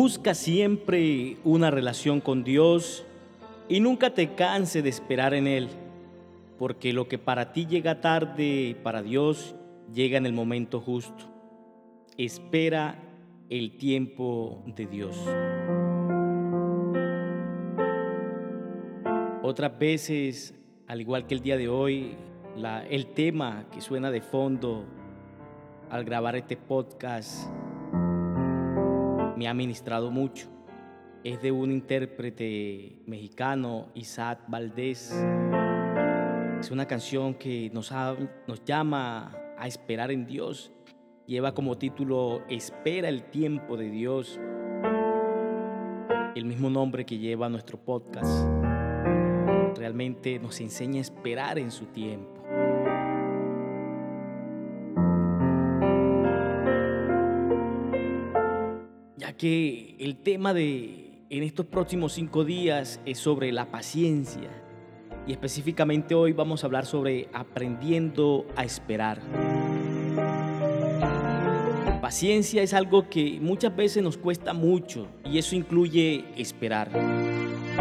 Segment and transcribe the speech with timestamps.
[0.00, 3.04] Busca siempre una relación con Dios
[3.68, 5.70] y nunca te canse de esperar en Él,
[6.56, 9.56] porque lo que para ti llega tarde, para Dios
[9.92, 11.24] llega en el momento justo.
[12.16, 13.02] Espera
[13.50, 15.16] el tiempo de Dios.
[19.42, 20.54] Otras veces,
[20.86, 22.14] al igual que el día de hoy,
[22.88, 24.84] el tema que suena de fondo
[25.90, 27.50] al grabar este podcast
[29.38, 30.48] me ha ministrado mucho.
[31.22, 35.14] Es de un intérprete mexicano, Isaac Valdés.
[36.60, 37.92] Es una canción que nos,
[38.48, 40.72] nos llama a esperar en Dios.
[41.26, 44.40] Lleva como título Espera el tiempo de Dios.
[46.34, 48.48] El mismo nombre que lleva nuestro podcast.
[49.76, 52.42] Realmente nos enseña a esperar en su tiempo.
[59.32, 64.50] Que el tema de en estos próximos cinco días es sobre la paciencia
[65.26, 69.20] y específicamente hoy vamos a hablar sobre aprendiendo a esperar.
[72.00, 76.90] Paciencia es algo que muchas veces nos cuesta mucho y eso incluye esperar.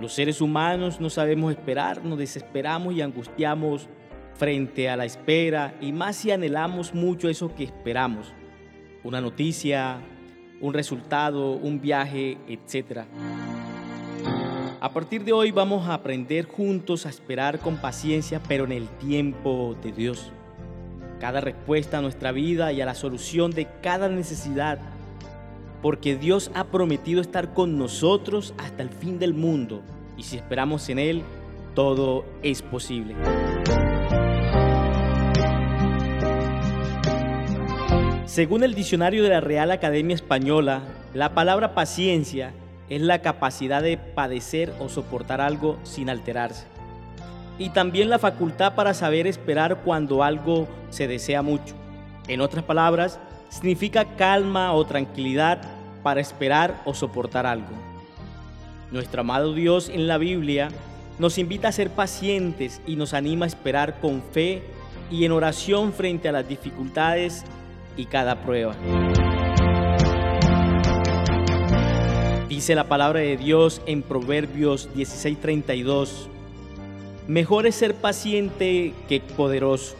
[0.00, 3.88] Los seres humanos no sabemos esperar, nos desesperamos y angustiamos
[4.34, 8.32] frente a la espera y más si anhelamos mucho eso que esperamos.
[9.04, 10.00] Una noticia,
[10.60, 13.02] un resultado, un viaje, etc.
[14.80, 18.88] A partir de hoy vamos a aprender juntos a esperar con paciencia, pero en el
[18.88, 20.30] tiempo de Dios.
[21.20, 24.78] Cada respuesta a nuestra vida y a la solución de cada necesidad,
[25.82, 29.82] porque Dios ha prometido estar con nosotros hasta el fin del mundo,
[30.16, 31.22] y si esperamos en Él,
[31.74, 33.16] todo es posible.
[38.28, 40.82] Según el diccionario de la Real Academia Española,
[41.14, 42.52] la palabra paciencia
[42.90, 46.66] es la capacidad de padecer o soportar algo sin alterarse.
[47.58, 51.74] Y también la facultad para saber esperar cuando algo se desea mucho.
[52.28, 53.18] En otras palabras,
[53.48, 55.62] significa calma o tranquilidad
[56.02, 57.72] para esperar o soportar algo.
[58.92, 60.68] Nuestro amado Dios en la Biblia
[61.18, 64.64] nos invita a ser pacientes y nos anima a esperar con fe
[65.10, 67.46] y en oración frente a las dificultades
[67.98, 68.74] y cada prueba.
[72.48, 76.28] Dice la palabra de Dios en Proverbios 16:32,
[77.26, 79.96] mejor es ser paciente que poderoso,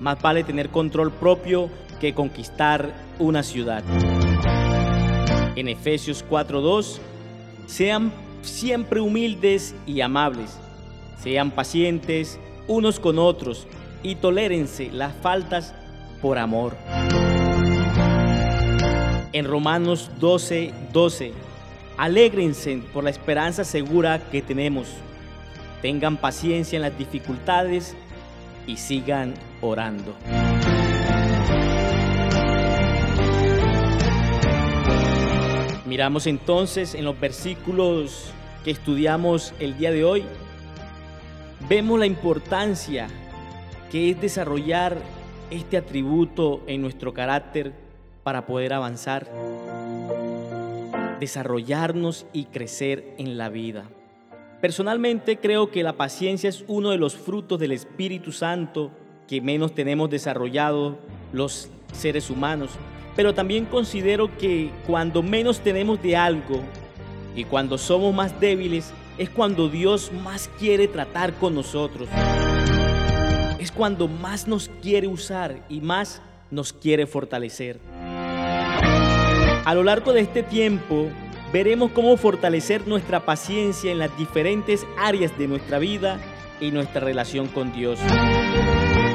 [0.00, 1.70] más vale tener control propio
[2.00, 3.84] que conquistar una ciudad.
[5.54, 7.00] En Efesios 4:2,
[7.66, 10.58] sean siempre humildes y amables,
[11.18, 13.66] sean pacientes unos con otros
[14.02, 15.74] y tolérense las faltas
[16.20, 16.76] por amor.
[19.32, 21.32] En Romanos 12, 12,
[21.96, 24.88] alégrense por la esperanza segura que tenemos.
[25.82, 27.94] Tengan paciencia en las dificultades
[28.66, 30.16] y sigan orando.
[35.86, 38.32] Miramos entonces en los versículos
[38.64, 40.24] que estudiamos el día de hoy,
[41.68, 43.06] vemos la importancia
[43.92, 44.98] que es desarrollar
[45.50, 47.89] este atributo en nuestro carácter
[48.30, 49.28] para poder avanzar,
[51.18, 53.90] desarrollarnos y crecer en la vida.
[54.60, 58.92] Personalmente creo que la paciencia es uno de los frutos del Espíritu Santo
[59.26, 61.00] que menos tenemos desarrollado
[61.32, 62.70] los seres humanos,
[63.16, 66.60] pero también considero que cuando menos tenemos de algo
[67.34, 72.08] y cuando somos más débiles es cuando Dios más quiere tratar con nosotros
[73.58, 77.78] es cuando más nos quiere usar y más nos quiere fortalecer.
[79.70, 81.08] A lo largo de este tiempo
[81.52, 86.18] veremos cómo fortalecer nuestra paciencia en las diferentes áreas de nuestra vida
[86.60, 88.00] y nuestra relación con Dios.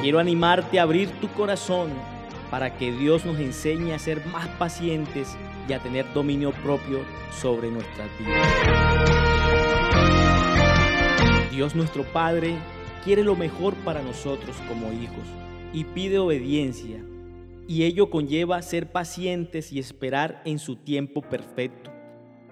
[0.00, 1.90] Quiero animarte a abrir tu corazón
[2.52, 5.36] para que Dios nos enseñe a ser más pacientes
[5.68, 7.00] y a tener dominio propio
[7.32, 8.48] sobre nuestras vidas.
[11.50, 12.54] Dios nuestro Padre
[13.02, 15.26] quiere lo mejor para nosotros como hijos
[15.72, 17.00] y pide obediencia,
[17.66, 21.90] y ello conlleva ser pacientes y esperar en su tiempo perfecto,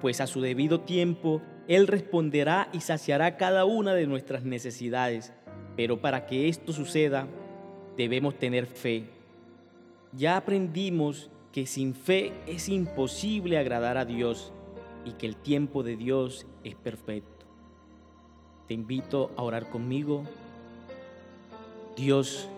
[0.00, 5.32] pues a su debido tiempo Él responderá y saciará cada una de nuestras necesidades,
[5.76, 7.28] pero para que esto suceda
[7.96, 9.04] debemos tener fe.
[10.12, 14.52] Ya aprendimos que sin fe es imposible agradar a Dios
[15.04, 17.46] y que el tiempo de Dios es perfecto.
[18.66, 20.24] Te invito a orar conmigo
[21.96, 22.48] Dios,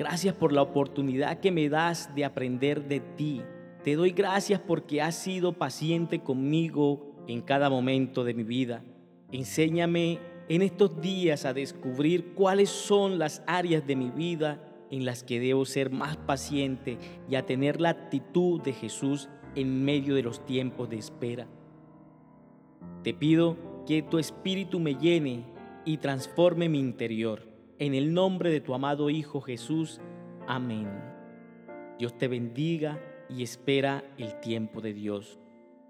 [0.00, 3.42] gracias por la oportunidad que me das de aprender de ti
[3.84, 8.82] Te doy gracias porque has sido paciente conmigo en cada momento de mi vida.
[9.30, 10.18] Enséñame
[10.48, 15.38] en estos días a descubrir cuáles son las áreas de mi vida en las que
[15.38, 16.96] debo ser más paciente
[17.28, 21.46] y a tener la actitud de Jesús en medio de los tiempos de espera.
[23.02, 25.44] Te pido que tu espíritu me llene
[25.84, 27.49] y transforme mi interior.
[27.80, 30.02] En el nombre de tu amado Hijo Jesús.
[30.46, 30.86] Amén.
[31.98, 33.00] Dios te bendiga
[33.30, 35.38] y espera el tiempo de Dios.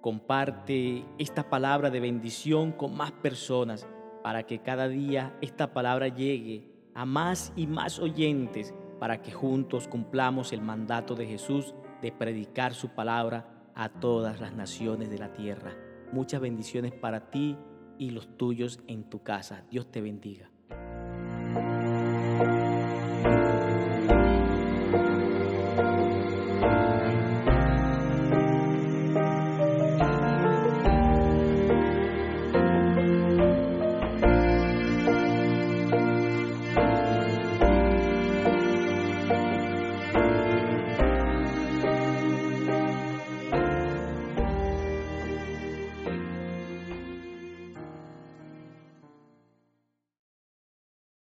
[0.01, 3.89] Comparte esta palabra de bendición con más personas
[4.23, 9.89] para que cada día esta palabra llegue a más y más oyentes para que juntos
[9.89, 15.33] cumplamos el mandato de Jesús de predicar su palabra a todas las naciones de la
[15.33, 15.75] tierra.
[16.13, 17.57] Muchas bendiciones para ti
[17.99, 19.65] y los tuyos en tu casa.
[19.73, 20.53] Dios te bendiga.